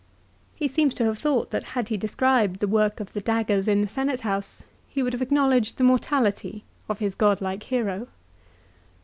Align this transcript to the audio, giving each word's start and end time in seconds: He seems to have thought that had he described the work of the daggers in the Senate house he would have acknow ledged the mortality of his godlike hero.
He 0.55 0.67
seems 0.67 0.95
to 0.95 1.05
have 1.05 1.19
thought 1.19 1.51
that 1.51 1.63
had 1.77 1.89
he 1.89 1.95
described 1.95 2.59
the 2.59 2.67
work 2.67 2.99
of 2.99 3.13
the 3.13 3.21
daggers 3.21 3.67
in 3.67 3.81
the 3.81 3.87
Senate 3.87 4.21
house 4.21 4.63
he 4.87 5.03
would 5.03 5.13
have 5.13 5.21
acknow 5.21 5.49
ledged 5.51 5.77
the 5.77 5.83
mortality 5.83 6.63
of 6.89 6.97
his 6.97 7.13
godlike 7.13 7.61
hero. 7.61 8.07